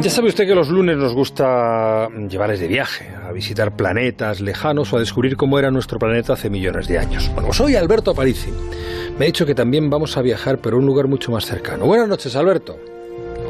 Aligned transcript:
Ya 0.00 0.10
sabe 0.10 0.28
usted 0.28 0.46
que 0.46 0.54
los 0.54 0.68
lunes 0.68 0.96
nos 0.96 1.14
gusta 1.14 2.08
llevarles 2.28 2.58
de 2.58 2.66
viaje, 2.66 3.08
a 3.24 3.30
visitar 3.30 3.76
planetas 3.76 4.40
lejanos 4.40 4.92
o 4.92 4.96
a 4.96 5.00
descubrir 5.00 5.36
cómo 5.36 5.58
era 5.60 5.70
nuestro 5.70 5.98
planeta 5.98 6.32
hace 6.32 6.50
millones 6.50 6.88
de 6.88 6.98
años. 6.98 7.30
Bueno, 7.34 7.52
soy 7.52 7.76
Alberto 7.76 8.10
Aparici. 8.10 8.50
Me 9.18 9.24
ha 9.24 9.26
dicho 9.26 9.46
que 9.46 9.54
también 9.54 9.90
vamos 9.90 10.16
a 10.16 10.22
viajar, 10.22 10.58
pero 10.58 10.76
a 10.76 10.80
un 10.80 10.86
lugar 10.86 11.06
mucho 11.06 11.30
más 11.30 11.46
cercano. 11.46 11.86
Buenas 11.86 12.08
noches, 12.08 12.34
Alberto. 12.34 12.76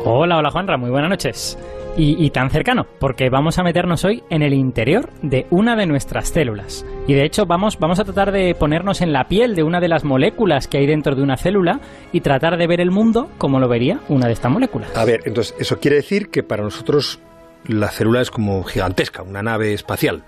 Hola, 0.04 0.36
hola 0.36 0.50
Juanra, 0.50 0.76
muy 0.76 0.90
buenas 0.90 1.08
noches. 1.08 1.56
Y, 1.94 2.30
tan 2.30 2.48
cercano, 2.48 2.86
porque 2.98 3.28
vamos 3.28 3.58
a 3.58 3.62
meternos 3.62 4.04
hoy 4.04 4.22
en 4.30 4.42
el 4.42 4.54
interior 4.54 5.10
de 5.20 5.46
una 5.50 5.76
de 5.76 5.84
nuestras 5.84 6.28
células. 6.28 6.86
Y 7.06 7.12
de 7.12 7.24
hecho 7.24 7.44
vamos, 7.44 7.78
vamos 7.78 8.00
a 8.00 8.04
tratar 8.04 8.32
de 8.32 8.54
ponernos 8.54 9.02
en 9.02 9.12
la 9.12 9.28
piel 9.28 9.54
de 9.54 9.62
una 9.62 9.78
de 9.78 9.88
las 9.88 10.02
moléculas 10.02 10.68
que 10.68 10.78
hay 10.78 10.86
dentro 10.86 11.14
de 11.14 11.22
una 11.22 11.36
célula 11.36 11.80
y 12.10 12.22
tratar 12.22 12.56
de 12.56 12.66
ver 12.66 12.80
el 12.80 12.90
mundo 12.90 13.28
como 13.36 13.60
lo 13.60 13.68
vería 13.68 14.00
una 14.08 14.26
de 14.26 14.32
estas 14.32 14.50
moléculas. 14.50 14.96
A 14.96 15.04
ver, 15.04 15.20
entonces, 15.26 15.54
eso 15.58 15.78
quiere 15.80 15.96
decir 15.96 16.30
que 16.30 16.42
para 16.42 16.62
nosotros 16.62 17.20
la 17.66 17.88
célula 17.88 18.22
es 18.22 18.30
como 18.30 18.62
gigantesca, 18.64 19.22
una 19.22 19.42
nave 19.42 19.74
espacial. 19.74 20.24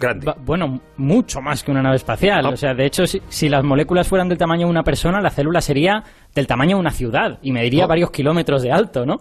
Grande. 0.00 0.32
bueno, 0.44 0.80
mucho 0.96 1.40
más 1.40 1.64
que 1.64 1.72
una 1.72 1.82
nave 1.82 1.96
espacial. 1.96 2.46
Ah. 2.46 2.50
O 2.50 2.56
sea, 2.56 2.72
de 2.72 2.86
hecho, 2.86 3.04
si, 3.06 3.48
las 3.48 3.64
moléculas 3.64 4.06
fueran 4.06 4.28
del 4.28 4.38
tamaño 4.38 4.66
de 4.66 4.70
una 4.70 4.84
persona, 4.84 5.20
la 5.20 5.30
célula 5.30 5.60
sería 5.60 6.04
del 6.34 6.46
tamaño 6.46 6.76
de 6.76 6.80
una 6.80 6.92
ciudad 6.92 7.38
y 7.42 7.50
mediría 7.50 7.84
ah. 7.84 7.88
varios 7.88 8.12
kilómetros 8.12 8.62
de 8.62 8.70
alto, 8.70 9.04
¿no? 9.04 9.16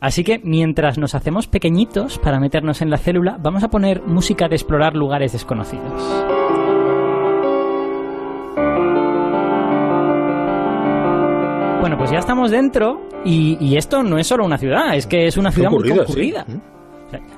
Así 0.00 0.24
que 0.24 0.40
mientras 0.42 0.96
nos 0.96 1.14
hacemos 1.14 1.46
pequeñitos 1.46 2.18
para 2.18 2.40
meternos 2.40 2.80
en 2.80 2.88
la 2.88 2.96
célula, 2.96 3.36
vamos 3.38 3.62
a 3.62 3.68
poner 3.68 4.02
música 4.02 4.48
de 4.48 4.56
explorar 4.56 4.96
lugares 4.96 5.32
desconocidos. 5.32 6.02
Bueno, 11.80 11.98
pues 11.98 12.10
ya 12.10 12.18
estamos 12.18 12.50
dentro 12.50 13.02
y, 13.26 13.76
esto 13.76 14.02
no 14.02 14.18
es 14.18 14.26
solo 14.26 14.46
una 14.46 14.56
ciudad, 14.56 14.94
es 14.94 15.06
que 15.06 15.26
es 15.26 15.36
una 15.36 15.50
ciudad 15.50 15.70
muy 15.70 15.90
concurrida. 15.90 16.46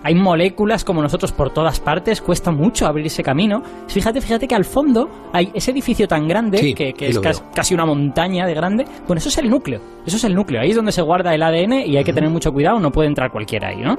Hay 0.02 0.14
moléculas 0.14 0.84
como 0.84 1.02
nosotros 1.02 1.32
por 1.32 1.50
todas 1.50 1.80
partes, 1.80 2.20
cuesta 2.20 2.50
mucho 2.50 2.86
abrir 2.86 3.06
ese 3.06 3.22
camino. 3.22 3.62
Fíjate, 3.88 4.20
fíjate 4.20 4.48
que 4.48 4.54
al 4.54 4.64
fondo 4.64 5.08
hay 5.32 5.50
ese 5.54 5.70
edificio 5.70 6.06
tan 6.08 6.28
grande, 6.28 6.74
que, 6.74 6.94
es 6.98 7.20
casi 7.54 7.74
una 7.74 7.86
montaña 7.86 8.46
de 8.46 8.54
grande. 8.54 8.84
Bueno, 9.06 9.18
eso 9.18 9.28
es 9.28 9.38
el 9.38 9.48
núcleo, 9.48 9.80
eso 10.06 10.16
es 10.16 10.24
el 10.24 10.34
núcleo. 10.34 10.60
Ahí 10.60 10.70
es 10.70 10.76
donde 10.76 10.92
se 10.92 11.02
guarda 11.02 11.34
el 11.34 11.42
ADN 11.42 11.72
y 11.86 11.96
hay 11.96 12.04
que 12.04 12.12
tener 12.12 12.30
mucho 12.30 12.52
cuidado, 12.52 12.78
no 12.80 12.90
puede 12.90 13.08
entrar 13.08 13.30
cualquiera 13.30 13.68
ahí, 13.68 13.82
¿no? 13.82 13.96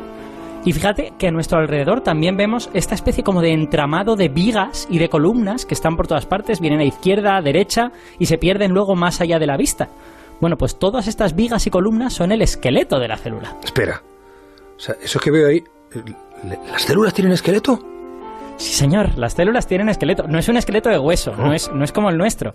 Y 0.66 0.72
fíjate 0.72 1.12
que 1.18 1.28
a 1.28 1.32
nuestro 1.32 1.60
alrededor 1.60 2.02
también 2.02 2.38
vemos 2.38 2.70
esta 2.74 2.96
especie 2.96 3.24
como 3.24 3.42
de 3.42 3.52
entramado 3.52 4.16
de 4.16 4.30
vigas 4.30 4.88
y 4.90 4.98
de 4.98 5.10
columnas 5.10 5.66
que 5.66 5.74
están 5.74 5.98
por 5.98 6.08
todas 6.08 6.26
partes, 6.26 6.62
vienen 6.62 6.80
a 6.80 6.86
izquierda, 6.86 7.36
a 7.36 7.42
derecha 7.42 7.92
y 8.18 8.28
se 8.28 8.38
pierden 8.38 8.72
luego 8.72 8.96
más 8.96 9.20
allá 9.20 9.40
de 9.40 9.48
la 9.48 9.58
vista. 9.58 9.90
Bueno, 10.40 10.58
pues 10.58 10.80
todas 10.80 11.08
estas 11.08 11.36
vigas 11.36 11.68
y 11.68 11.70
columnas 11.70 12.14
son 12.14 12.32
el 12.32 12.42
esqueleto 12.42 13.00
de 13.00 13.08
la 13.10 13.18
célula. 13.18 13.58
Espera, 13.64 14.02
o 14.76 14.80
sea, 14.80 14.96
eso 15.02 15.20
que 15.20 15.32
veo 15.32 15.48
ahí, 15.48 15.64
¿las 16.72 16.84
células 16.84 17.14
tienen 17.14 17.34
esqueleto? 17.34 17.94
Sí, 18.58 18.74
señor, 18.74 19.18
las 19.18 19.34
células 19.34 19.68
tienen 19.68 19.90
esqueleto. 19.90 20.28
No 20.28 20.38
es 20.38 20.48
un 20.48 20.58
esqueleto 20.58 20.90
de 20.90 21.00
hueso, 21.00 21.36
no, 21.36 21.54
es, 21.54 21.72
no 21.72 21.84
es 21.84 21.92
como 21.92 22.10
el 22.10 22.18
nuestro. 22.18 22.54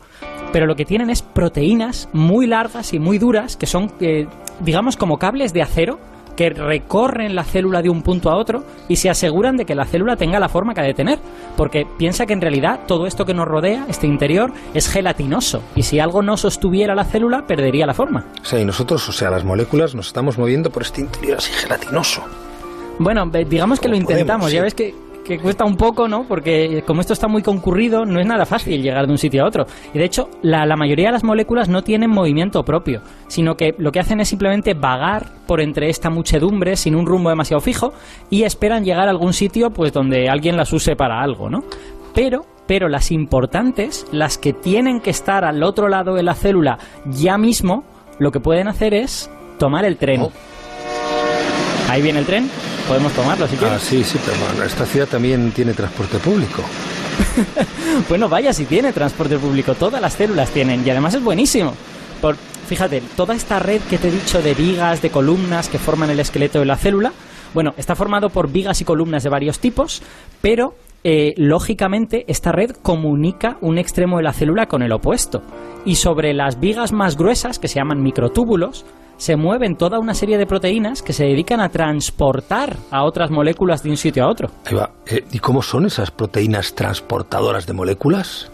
Pero 0.52 0.66
lo 0.66 0.77
que 0.77 0.84
tienen 0.84 1.10
es 1.10 1.22
proteínas 1.22 2.08
muy 2.12 2.47
largas 2.47 2.94
y 2.94 2.98
muy 2.98 3.19
duras 3.19 3.56
que 3.56 3.66
son, 3.66 3.92
eh, 4.00 4.27
digamos, 4.60 4.97
como 4.97 5.19
cables 5.19 5.52
de 5.52 5.62
acero 5.62 5.98
que 6.39 6.50
recorren 6.50 7.34
la 7.34 7.42
célula 7.42 7.83
de 7.83 7.91
un 7.91 8.03
punto 8.03 8.31
a 8.31 8.36
otro 8.36 8.62
y 8.86 8.94
se 8.94 9.11
aseguran 9.11 9.56
de 9.56 9.64
que 9.64 9.75
la 9.75 9.84
célula 9.84 10.14
tenga 10.14 10.39
la 10.39 10.48
forma 10.48 10.72
que 10.72 10.81
ha 10.81 10.84
de 10.84 10.94
tener. 10.94 11.19
Porque 11.56 11.84
piensa 11.98 12.27
que 12.27 12.33
en 12.33 12.41
realidad 12.41 12.83
todo 12.86 13.08
esto 13.08 13.27
que 13.27 13.34
nos 13.34 13.48
rodea, 13.48 13.86
este 13.89 14.06
interior, 14.06 14.53
es 14.72 14.89
gelatinoso. 14.89 15.64
Y 15.75 15.83
si 15.83 15.98
algo 15.98 16.22
no 16.22 16.36
sostuviera 16.36 16.94
la 16.94 17.03
célula, 17.03 17.44
perdería 17.44 17.86
la 17.86 17.94
forma. 17.94 18.25
O 18.41 18.44
sea, 18.44 18.61
y 18.61 18.64
nosotros, 18.64 19.09
o 19.09 19.12
sea, 19.12 19.31
las 19.31 19.42
moléculas 19.42 19.97
nos 19.97 20.06
estamos 20.06 20.39
moviendo 20.39 20.70
por 20.70 20.83
este 20.83 21.00
interior 21.00 21.39
así 21.39 21.50
gelatinoso. 21.55 22.22
Bueno, 23.00 23.27
digamos 23.27 23.81
que 23.81 23.89
lo 23.89 23.97
intentamos. 23.97 24.53
Ya 24.53 24.62
ves 24.62 24.75
que 24.75 24.94
que 25.28 25.38
cuesta 25.38 25.64
un 25.64 25.76
poco, 25.76 26.08
¿no? 26.08 26.24
Porque 26.24 26.82
como 26.86 27.02
esto 27.02 27.12
está 27.12 27.28
muy 27.28 27.42
concurrido, 27.42 28.06
no 28.06 28.18
es 28.18 28.26
nada 28.26 28.46
fácil 28.46 28.82
llegar 28.82 29.06
de 29.06 29.12
un 29.12 29.19
sitio 29.19 29.44
a 29.44 29.47
otro. 29.47 29.66
Y 29.92 29.98
de 29.98 30.04
hecho, 30.06 30.30
la, 30.41 30.64
mayoría 30.75 31.08
de 31.08 31.12
las 31.12 31.22
moléculas 31.22 31.69
no 31.69 31.82
tienen 31.82 32.10
movimiento 32.10 32.64
propio, 32.64 33.03
sino 33.28 33.54
que 33.54 33.75
lo 33.76 33.92
que 33.92 34.00
hacen 34.00 34.20
es 34.20 34.28
simplemente 34.28 34.72
vagar 34.72 35.26
por 35.47 35.60
entre 35.60 35.91
esta 35.91 36.08
muchedumbre 36.08 36.76
sin 36.76 36.97
un 36.97 37.04
rumbo 37.04 37.28
demasiado 37.28 37.60
fijo 37.60 37.92
y 38.30 38.44
esperan 38.44 38.84
llegar 38.84 39.06
a 39.06 39.10
algún 39.10 39.34
sitio 39.34 39.70
pues 39.70 39.92
donde 39.92 40.30
alguien 40.30 40.56
las 40.56 40.72
use 40.72 40.97
para 40.97 41.20
algo, 41.20 41.50
¿no? 41.50 41.62
Pero 42.14 42.47
pero 42.66 42.91
las 42.91 43.10
importantes, 43.12 44.06
las 44.12 44.36
que 44.36 44.53
tienen 44.53 45.00
que 45.00 45.08
estar 45.08 45.42
al 45.44 45.62
otro 45.62 45.88
lado 45.88 46.14
de 46.14 46.22
la 46.22 46.34
célula 46.34 46.78
ya 47.06 47.38
mismo, 47.38 47.84
lo 48.19 48.30
que 48.30 48.41
pueden 48.41 48.69
hacer 48.69 48.92
es 48.92 49.30
tomar 49.58 49.86
el 49.86 49.97
tren. 49.97 50.20
Oh. 50.20 50.32
Ahí 51.88 52.03
viene 52.03 52.19
el 52.19 52.26
tren 52.26 52.50
podemos 52.88 53.12
tomarlo 53.12 53.47
si 53.47 53.56
quieres. 53.56 53.76
Ah, 53.76 53.78
sí, 53.78 54.03
sí, 54.03 54.19
pero 54.25 54.38
bueno, 54.38 54.65
esta 54.65 54.87
ciudad 54.87 55.06
también 55.06 55.53
tiene 55.53 55.75
transporte 55.75 56.19
público. 56.19 56.62
bueno, 58.09 58.28
vaya 58.28 58.53
si 58.53 58.65
tiene 58.65 58.93
transporte 58.93 59.38
público, 59.38 59.75
todas 59.75 60.00
las 60.00 60.15
células 60.15 60.50
tienen 60.50 60.84
y 60.84 60.91
además 60.91 61.15
es 61.15 61.22
buenísimo. 61.22 61.75
Por, 62.22 62.37
fíjate, 62.37 63.03
toda 63.15 63.34
esta 63.34 63.59
red 63.59 63.82
que 63.82 63.98
te 63.98 64.09
he 64.09 64.10
dicho 64.10 64.41
de 64.41 64.54
vigas, 64.54 65.03
de 65.03 65.10
columnas 65.10 65.69
que 65.69 65.78
forman 65.78 66.10
el 66.10 66.19
esqueleto 66.19 66.59
de 66.59 66.65
la 66.65 66.77
célula, 66.77 67.12
bueno, 67.54 67.75
está 67.77 67.94
formado 67.94 68.31
por 68.31 68.50
vigas 68.50 68.81
y 68.81 68.84
columnas 68.84 69.22
de 69.22 69.28
varios 69.28 69.59
tipos, 69.59 70.03
pero 70.41 70.75
eh, 71.04 71.34
lógicamente 71.37 72.25
esta 72.28 72.53
red 72.53 72.71
comunica 72.71 73.59
un 73.60 73.78
extremo 73.78 74.16
de 74.16 74.25
la 74.25 74.32
célula 74.32 74.66
con 74.66 74.82
el 74.82 74.93
opuesto. 74.93 75.43
Y 75.84 75.97
sobre 75.97 76.34
las 76.34 76.59
vigas 76.59 76.93
más 76.93 77.16
gruesas, 77.16 77.59
que 77.59 77.69
se 77.69 77.77
llaman 77.77 78.03
microtúbulos, 78.03 78.84
se 79.18 79.36
mueven 79.36 79.76
toda 79.76 79.98
una 79.98 80.14
serie 80.14 80.38
de 80.38 80.46
proteínas 80.46 81.02
que 81.02 81.12
se 81.12 81.24
dedican 81.24 81.60
a 81.60 81.68
transportar 81.68 82.76
a 82.90 83.04
otras 83.04 83.30
moléculas 83.30 83.82
de 83.82 83.90
un 83.90 83.96
sitio 83.96 84.24
a 84.24 84.30
otro. 84.30 84.50
Eh, 85.06 85.24
¿Y 85.30 85.38
cómo 85.40 85.60
son 85.60 85.84
esas 85.86 86.10
proteínas 86.10 86.74
transportadoras 86.74 87.66
de 87.66 87.74
moléculas? 87.74 88.50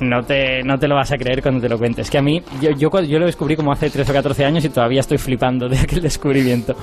No 0.00 0.22
te, 0.22 0.62
no 0.62 0.78
te 0.78 0.88
lo 0.88 0.94
vas 0.94 1.12
a 1.12 1.16
creer 1.16 1.42
cuando 1.42 1.60
te 1.60 1.68
lo 1.68 1.78
cuentes. 1.78 2.10
Que 2.10 2.18
a 2.18 2.22
mí, 2.22 2.42
yo, 2.60 2.70
yo, 2.70 2.90
yo 3.02 3.18
lo 3.18 3.26
descubrí 3.26 3.56
como 3.56 3.72
hace 3.72 3.90
13 3.90 4.10
o 4.10 4.14
14 4.14 4.44
años 4.44 4.64
y 4.64 4.68
todavía 4.68 5.00
estoy 5.00 5.18
flipando 5.18 5.68
de 5.68 5.78
aquel 5.80 6.02
descubrimiento. 6.02 6.74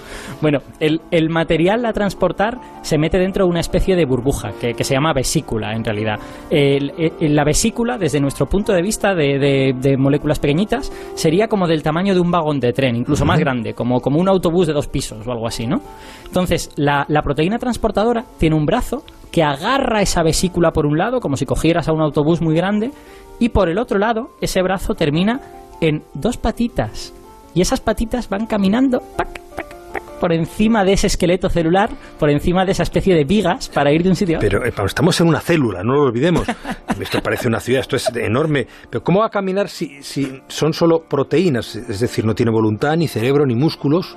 Bueno, 0.42 0.60
el, 0.80 1.02
el 1.12 1.30
material 1.30 1.86
a 1.86 1.94
transportar 1.94 2.60
se 2.82 2.98
mete 2.98 3.18
dentro 3.18 3.46
de 3.46 3.50
una 3.50 3.60
especie 3.60 3.96
de 3.96 4.06
burbuja 4.06 4.52
que, 4.60 4.74
que 4.74 4.84
se 4.84 4.94
llama 4.94 5.14
vesícula, 5.14 5.74
en 5.74 5.84
realidad. 5.84 6.20
la 6.50 7.44
vesícula, 7.44 7.98
desde 7.98 8.20
nuestro 8.20 8.48
punto 8.48 8.74
de 8.74 8.82
vista 8.82 9.14
de, 9.16 9.74
de, 9.80 9.98
moléculas 9.98 10.40
pequeñitas, 10.40 10.92
sería 11.16 11.48
como 11.48 11.68
del 11.68 11.84
tamaño 11.84 12.14
de 12.14 12.20
un 12.20 12.32
vagón 12.32 12.60
de 12.60 12.74
tren, 12.74 12.96
incluso 12.96 13.26
más 13.26 13.40
grande, 13.40 13.74
como, 13.74 14.02
como 14.02 14.20
un 14.20 14.28
autobús 14.28 14.68
de 14.68 14.74
dos 14.74 14.88
pisos 14.88 15.26
o 15.26 15.32
algo 15.32 15.48
así, 15.48 15.68
¿no? 15.68 15.82
Entonces, 16.26 16.72
la, 16.76 17.06
la 17.08 17.22
proteína 17.22 17.58
transportadora 17.58 18.26
tiene 18.38 18.56
un 18.56 18.66
brazo 18.66 19.04
que 19.36 19.44
agarra 19.44 20.02
esa 20.02 20.24
vesícula 20.24 20.72
por 20.72 20.86
un 20.86 20.98
lado, 20.98 21.20
como 21.20 21.36
si 21.36 21.46
cogieras 21.46 21.90
a 21.90 21.92
un 21.92 22.00
autobús 22.00 22.42
muy 22.42 22.56
grande, 22.56 22.92
y 23.38 23.50
por 23.50 23.68
el 23.68 23.78
otro 23.80 24.00
lado, 24.00 24.30
ese 24.40 24.62
brazo 24.62 24.94
termina 24.94 25.42
en 25.82 26.04
dos 26.14 26.38
patitas. 26.38 27.14
Y 27.54 27.60
esas 27.60 27.82
patitas 27.82 28.30
van 28.30 28.46
caminando 28.46 29.02
por 30.22 30.32
encima 30.32 30.86
de 30.86 30.94
ese 30.94 31.08
esqueleto 31.08 31.50
celular, 31.50 31.90
por 32.18 32.30
encima 32.30 32.64
de 32.64 32.72
esa 32.72 32.84
especie 32.84 33.14
de 33.14 33.26
vigas 33.26 33.68
para 33.68 33.92
ir 33.92 34.04
de 34.04 34.10
un 34.10 34.16
sitio 34.16 34.38
a 34.38 34.40
otro. 34.40 34.62
Pero 34.64 34.86
estamos 34.86 35.20
en 35.20 35.28
una 35.28 35.42
célula, 35.42 35.84
no 35.84 35.96
lo 35.96 36.04
olvidemos. 36.04 36.48
Esto 37.02 37.22
parece 37.22 37.50
una 37.50 37.60
ciudad, 37.60 37.82
esto 37.82 37.98
es 37.98 38.10
enorme. 38.16 38.68
Pero 38.90 39.04
¿cómo 39.04 39.20
va 39.20 39.26
a 39.26 39.30
caminar 39.30 39.68
si, 39.68 40.02
si 40.02 40.42
son 40.48 40.72
solo 40.72 41.04
proteínas? 41.10 41.76
Es 41.76 42.00
decir, 42.00 42.24
no 42.24 42.34
tiene 42.34 42.54
voluntad, 42.54 42.96
ni 42.96 43.10
cerebro, 43.10 43.46
ni 43.46 43.54
músculos. 43.54 44.16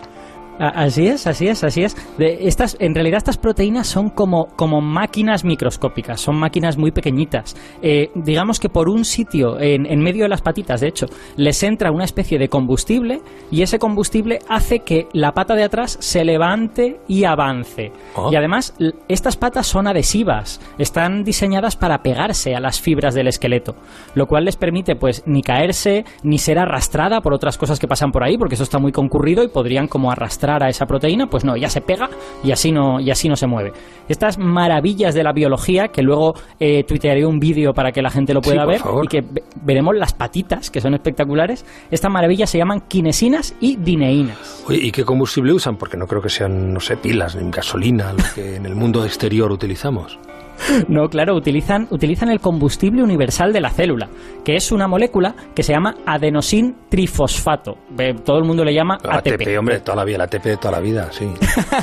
Así 0.59 1.07
es, 1.07 1.27
así 1.27 1.47
es, 1.47 1.63
así 1.63 1.85
es. 1.85 1.97
De 2.19 2.49
estas, 2.49 2.77
en 2.81 2.95
realidad 2.95 3.19
estas 3.19 3.39
proteínas 3.39 3.87
son 3.87 4.11
como, 4.11 4.49
como 4.57 4.81
máquinas 4.81 5.45
microscópicas, 5.45 6.21
son 6.21 6.37
máquinas 6.37 6.77
muy 6.77 6.91
pequeñitas. 6.91 7.57
Eh, 7.81 8.11
digamos 8.15 8.59
que 8.59 8.69
por 8.69 8.89
un 8.89 9.05
sitio, 9.05 9.61
en, 9.61 9.87
en, 9.87 10.01
medio 10.01 10.25
de 10.25 10.29
las 10.29 10.43
patitas, 10.43 10.81
de 10.81 10.89
hecho, 10.89 11.07
les 11.37 11.63
entra 11.63 11.93
una 11.93 12.05
especie 12.05 12.39
de 12.39 12.49
combustible 12.49 13.21
y 13.51 13.63
ese 13.63 13.79
combustible 13.79 14.41
hace 14.49 14.81
que 14.81 15.07
la 15.13 15.33
pata 15.33 15.55
de 15.55 15.63
atrás 15.63 15.97
se 16.01 16.25
levante 16.25 16.99
y 17.07 17.25
avance. 17.25 17.93
Oh. 18.17 18.33
Y 18.33 18.37
además, 18.37 18.75
estas 19.07 19.37
patas 19.37 19.67
son 19.67 19.87
adhesivas, 19.87 20.61
están 20.79 21.23
diseñadas 21.23 21.77
para 21.77 22.03
pegarse 22.03 22.57
a 22.57 22.61
las 22.61 22.81
fibras 22.81 23.15
del 23.15 23.29
esqueleto, 23.29 23.77
lo 24.15 24.27
cual 24.27 24.45
les 24.45 24.57
permite 24.57 24.97
pues 24.97 25.23
ni 25.27 25.43
caerse 25.43 26.05
ni 26.25 26.39
ser 26.39 26.59
arrastrada 26.59 27.21
por 27.21 27.33
otras 27.33 27.59
cosas 27.59 27.79
que 27.79 27.87
pasan 27.87 28.11
por 28.11 28.25
ahí, 28.25 28.37
porque 28.37 28.55
eso 28.55 28.65
está 28.65 28.79
muy 28.79 28.91
concurrido 28.91 29.45
y 29.45 29.49
podrían 29.49 29.87
como 29.87 30.11
arrastrar 30.11 30.48
a 30.57 30.69
esa 30.69 30.87
proteína, 30.87 31.27
pues 31.27 31.45
no, 31.45 31.57
ya 31.57 31.69
se 31.69 31.81
pega 31.81 32.09
y 32.43 32.53
así 32.53 32.73
no, 32.73 33.01
y 33.01 33.11
así 33.11 33.29
no 33.29 33.37
se 33.37 33.47
mueve. 33.47 33.73
Estas 34.09 34.39
maravillas 34.39 35.15
de 35.15 35.23
la 35.23 35.33
biología, 35.33 35.89
que 35.89 36.03
luego 36.03 36.35
eh, 36.59 36.85
tuitearé 36.85 37.27
un 37.27 37.39
vídeo 37.39 37.73
para 37.75 37.93
que 37.93 38.01
la 38.01 38.11
gente 38.11 38.33
lo 38.33 38.41
pueda 38.41 38.65
ver 38.65 38.81
y 39.03 39.09
que 39.09 39.25
veremos 39.63 39.95
las 39.97 40.15
patitas, 40.15 40.71
que 40.71 40.81
son 40.81 40.95
espectaculares, 40.95 41.65
estas 41.91 42.11
maravillas 42.11 42.49
se 42.49 42.59
llaman 42.59 42.81
quinesinas 42.89 43.55
y 43.61 43.77
dineínas. 43.77 44.65
Oye, 44.67 44.79
¿y 44.83 44.91
qué 44.91 45.05
combustible 45.05 45.53
usan? 45.53 45.77
Porque 45.77 45.97
no 45.97 46.07
creo 46.07 46.23
que 46.23 46.31
sean, 46.31 46.73
no 46.73 46.81
sé, 46.81 46.97
pilas 46.97 47.37
ni 47.37 47.51
gasolina, 47.51 48.13
lo 48.13 48.25
que 48.35 48.57
en 48.57 48.67
el 48.67 48.75
mundo 48.75 49.05
exterior 49.05 49.53
utilizamos. 49.53 50.19
No, 50.89 51.09
claro, 51.09 51.35
utilizan, 51.35 51.87
utilizan 51.91 52.31
el 52.31 52.41
combustible 52.41 53.03
universal 53.03 53.53
de 53.53 53.61
la 53.61 53.71
célula, 53.71 54.09
que 54.45 54.57
es 54.57 54.73
una 54.73 54.87
molécula 54.87 55.35
que 55.55 55.63
se 55.63 55.73
llama 55.73 55.97
adenosin 56.07 56.77
trifosfato. 56.89 57.79
Todo 58.25 58.39
el 58.39 58.45
mundo 58.45 58.65
le 58.65 58.75
llama 58.75 58.97
ATP. 58.97 59.43
ATP, 59.43 59.59
hombre, 59.59 59.81
toda 59.81 59.97
la 59.97 60.05
vida, 60.05 60.17
el 60.17 60.23
ATP 60.23 60.45
de 60.45 60.57
toda 60.57 60.73
la 60.73 60.81
vida, 60.81 61.09
sí. 61.11 61.27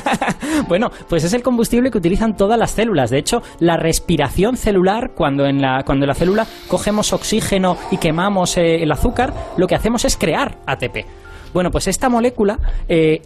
bueno, 0.68 0.90
pues 1.08 1.24
es 1.24 1.32
el 1.32 1.42
combustible 1.42 1.90
que 1.90 1.98
utilizan 1.98 2.36
todas 2.36 2.58
las 2.58 2.72
células. 2.72 3.10
De 3.10 3.18
hecho, 3.18 3.42
la 3.60 3.76
respiración 3.76 4.56
celular, 4.56 5.12
cuando 5.14 5.46
en 5.46 5.60
la, 5.60 5.82
cuando 5.84 6.04
en 6.04 6.08
la 6.08 6.14
célula 6.14 6.46
cogemos 6.68 7.12
oxígeno 7.12 7.76
y 7.90 7.98
quemamos 7.98 8.56
eh, 8.56 8.82
el 8.82 8.92
azúcar, 8.92 9.32
lo 9.56 9.66
que 9.66 9.74
hacemos 9.74 10.04
es 10.04 10.16
crear 10.16 10.58
ATP. 10.66 11.06
Bueno, 11.56 11.70
pues 11.70 11.88
esta 11.88 12.10
molécula 12.10 12.58
eh, 12.86 13.22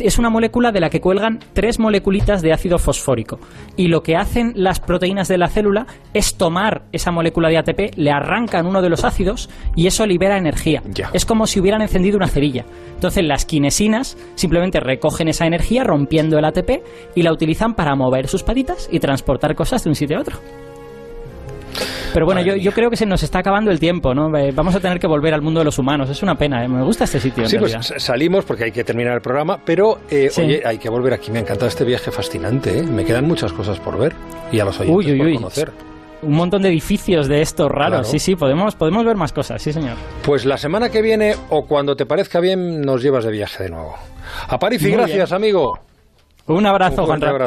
es 0.00 0.18
una 0.18 0.30
molécula 0.30 0.72
de 0.72 0.80
la 0.80 0.90
que 0.90 1.00
cuelgan 1.00 1.38
tres 1.52 1.78
moleculitas 1.78 2.42
de 2.42 2.52
ácido 2.52 2.76
fosfórico. 2.76 3.38
Y 3.76 3.86
lo 3.86 4.02
que 4.02 4.16
hacen 4.16 4.52
las 4.56 4.80
proteínas 4.80 5.28
de 5.28 5.38
la 5.38 5.46
célula 5.46 5.86
es 6.12 6.34
tomar 6.34 6.82
esa 6.90 7.12
molécula 7.12 7.48
de 7.48 7.58
ATP, 7.58 7.96
le 7.96 8.10
arrancan 8.10 8.66
uno 8.66 8.82
de 8.82 8.88
los 8.88 9.04
ácidos 9.04 9.48
y 9.76 9.86
eso 9.86 10.04
libera 10.06 10.36
energía. 10.36 10.82
Es 11.12 11.24
como 11.24 11.46
si 11.46 11.60
hubieran 11.60 11.80
encendido 11.80 12.16
una 12.16 12.26
cerilla. 12.26 12.64
Entonces 12.94 13.24
las 13.24 13.44
quinesinas 13.44 14.18
simplemente 14.34 14.80
recogen 14.80 15.28
esa 15.28 15.46
energía 15.46 15.84
rompiendo 15.84 16.36
el 16.36 16.46
ATP 16.46 16.82
y 17.14 17.22
la 17.22 17.32
utilizan 17.32 17.74
para 17.74 17.94
mover 17.94 18.26
sus 18.26 18.42
patitas 18.42 18.88
y 18.90 18.98
transportar 18.98 19.54
cosas 19.54 19.84
de 19.84 19.90
un 19.90 19.94
sitio 19.94 20.18
a 20.18 20.22
otro. 20.22 20.38
Pero 22.12 22.26
bueno, 22.26 22.40
yo, 22.40 22.56
yo, 22.56 22.72
creo 22.72 22.90
que 22.90 22.96
se 22.96 23.06
nos 23.06 23.22
está 23.22 23.40
acabando 23.40 23.70
el 23.70 23.78
tiempo, 23.78 24.14
¿no? 24.14 24.36
Eh, 24.36 24.52
vamos 24.54 24.74
a 24.74 24.80
tener 24.80 24.98
que 24.98 25.06
volver 25.06 25.34
al 25.34 25.42
mundo 25.42 25.60
de 25.60 25.64
los 25.64 25.78
humanos. 25.78 26.10
Es 26.10 26.22
una 26.22 26.34
pena, 26.36 26.64
¿eh? 26.64 26.68
Me 26.68 26.82
gusta 26.82 27.04
este 27.04 27.20
sitio. 27.20 27.48
Sí, 27.48 27.58
pues 27.58 27.76
salimos 27.98 28.44
porque 28.44 28.64
hay 28.64 28.72
que 28.72 28.84
terminar 28.84 29.14
el 29.14 29.20
programa, 29.20 29.58
pero 29.64 29.98
eh, 30.10 30.30
oye, 30.36 30.62
hay 30.64 30.78
que 30.78 30.88
volver 30.88 31.12
aquí. 31.12 31.30
Me 31.30 31.38
ha 31.38 31.42
encantado 31.42 31.68
este 31.68 31.84
viaje 31.84 32.10
fascinante, 32.10 32.78
¿eh? 32.78 32.82
Me 32.82 33.04
quedan 33.04 33.26
muchas 33.26 33.52
cosas 33.52 33.78
por 33.78 33.98
ver 33.98 34.14
y 34.52 34.60
a 34.60 34.64
los 34.64 34.80
oyentes 34.80 35.18
por 35.18 35.34
conocer. 35.34 35.72
Un 36.20 36.32
montón 36.32 36.62
de 36.62 36.68
edificios 36.70 37.28
de 37.28 37.42
estos 37.42 37.70
raros. 37.70 38.08
Sí, 38.08 38.18
sí, 38.18 38.34
podemos, 38.34 38.74
podemos 38.74 39.04
ver 39.04 39.16
más 39.16 39.32
cosas, 39.32 39.62
sí, 39.62 39.72
señor. 39.72 39.96
Pues 40.24 40.44
la 40.44 40.56
semana 40.56 40.90
que 40.90 41.00
viene 41.00 41.34
o 41.50 41.64
cuando 41.66 41.94
te 41.94 42.06
parezca 42.06 42.40
bien 42.40 42.80
nos 42.80 43.02
llevas 43.02 43.24
de 43.24 43.30
viaje 43.30 43.64
de 43.64 43.70
nuevo. 43.70 43.94
A 44.48 44.58
París 44.58 44.82
y 44.82 44.90
gracias, 44.90 45.30
amigo. 45.32 45.78
Un 46.48 46.66
abrazo, 46.66 47.02
Un 47.02 47.06
Juan. 47.06 47.24
abrazo. 47.24 47.38